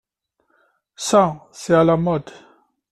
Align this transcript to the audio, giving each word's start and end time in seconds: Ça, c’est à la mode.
Ça, 0.95 1.47
c’est 1.51 1.75
à 1.75 1.83
la 1.83 1.95
mode. 1.95 2.31